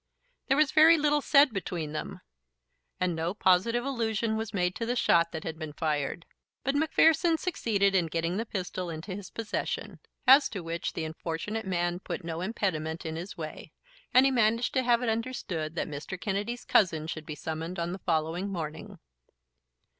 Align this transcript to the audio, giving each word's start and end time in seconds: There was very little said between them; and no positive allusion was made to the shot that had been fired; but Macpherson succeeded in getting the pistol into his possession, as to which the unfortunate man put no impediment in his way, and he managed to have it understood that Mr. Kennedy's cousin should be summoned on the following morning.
There 0.47 0.57
was 0.57 0.71
very 0.71 0.97
little 0.97 1.21
said 1.21 1.53
between 1.53 1.91
them; 1.91 2.21
and 2.99 3.15
no 3.15 3.35
positive 3.35 3.85
allusion 3.85 4.35
was 4.35 4.51
made 4.51 4.73
to 4.77 4.85
the 4.87 4.95
shot 4.95 5.31
that 5.31 5.43
had 5.43 5.59
been 5.59 5.73
fired; 5.73 6.25
but 6.63 6.73
Macpherson 6.73 7.37
succeeded 7.37 7.93
in 7.93 8.07
getting 8.07 8.37
the 8.37 8.45
pistol 8.47 8.89
into 8.89 9.13
his 9.13 9.29
possession, 9.29 9.99
as 10.25 10.49
to 10.49 10.61
which 10.63 10.93
the 10.93 11.03
unfortunate 11.05 11.67
man 11.67 11.99
put 11.99 12.23
no 12.23 12.41
impediment 12.41 13.05
in 13.05 13.15
his 13.15 13.37
way, 13.37 13.73
and 14.11 14.25
he 14.25 14.31
managed 14.31 14.73
to 14.73 14.81
have 14.81 15.03
it 15.03 15.09
understood 15.09 15.75
that 15.75 15.87
Mr. 15.87 16.19
Kennedy's 16.19 16.65
cousin 16.65 17.05
should 17.05 17.27
be 17.27 17.35
summoned 17.35 17.77
on 17.77 17.91
the 17.91 17.99
following 17.99 18.49
morning. 18.51 18.97